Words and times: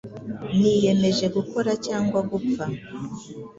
Niyemeje 0.57 1.25
gukora 1.35 1.71
cyangwa 1.85 2.19
gupfa 2.31 2.63